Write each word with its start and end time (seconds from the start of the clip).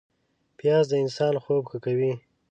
پیاز 0.57 0.85
د 0.89 0.93
انسان 1.03 1.33
خوب 1.43 1.63
ښه 1.69 1.77
کوي 1.85 2.11